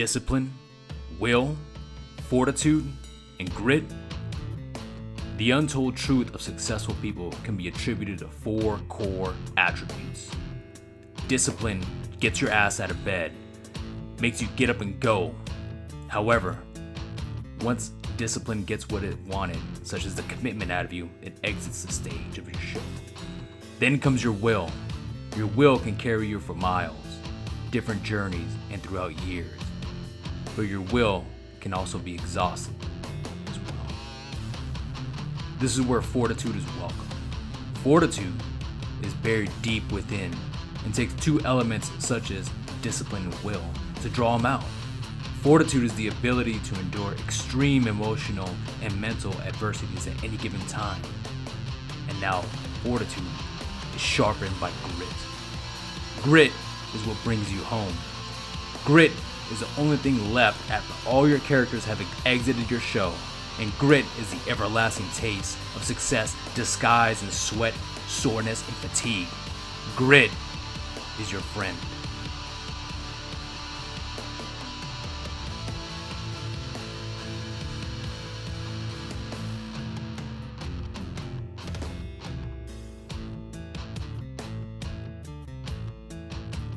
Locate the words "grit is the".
58.84-59.68, 63.78-64.50